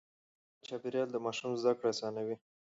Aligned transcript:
فعال 0.03 0.65
چاپېريال 0.67 1.07
د 1.11 1.17
ماشوم 1.25 1.51
زده 1.61 1.73
کړه 1.77 1.87
آسانوي. 1.93 2.35